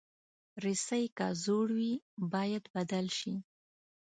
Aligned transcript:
رسۍ 0.63 1.05
که 1.17 1.27
زوړ 1.43 1.67
وي، 1.77 1.93
باید 2.33 2.63
بدل 2.75 3.05
شي. 3.17 3.33